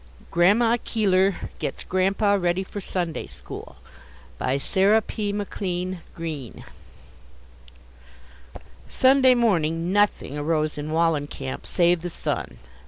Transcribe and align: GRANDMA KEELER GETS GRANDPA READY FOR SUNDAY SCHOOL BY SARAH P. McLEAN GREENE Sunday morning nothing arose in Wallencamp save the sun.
GRANDMA 0.31 0.79
KEELER 0.83 1.51
GETS 1.59 1.83
GRANDPA 1.83 2.39
READY 2.39 2.63
FOR 2.63 2.81
SUNDAY 2.81 3.27
SCHOOL 3.27 3.75
BY 4.39 4.57
SARAH 4.57 5.01
P. 5.03 5.31
McLEAN 5.31 6.01
GREENE 6.15 6.63
Sunday 8.87 9.35
morning 9.35 9.93
nothing 9.93 10.35
arose 10.39 10.79
in 10.79 10.89
Wallencamp 10.89 11.67
save 11.67 12.01
the 12.01 12.09
sun. 12.09 12.57